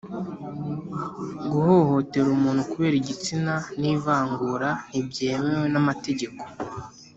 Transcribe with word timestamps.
guhohotera 1.51 2.27
umuntu 2.37 2.61
kubera 2.71 2.95
igitsina 3.01 3.53
n’ivangura 3.79 4.69
ntibyemewe 4.89 5.67
n’amategeko 5.73 6.41